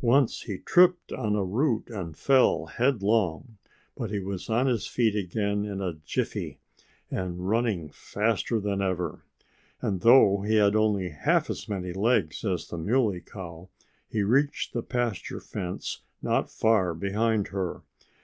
[0.00, 3.56] Once he tripped on a root and fell headlong.
[3.96, 6.60] But he was on his feet again in a jiffy
[7.10, 9.24] and running faster than ever.
[9.82, 13.68] And though he had only half as many legs as the Muley Cow,
[14.08, 17.82] he reached the pasture fence not far behind her.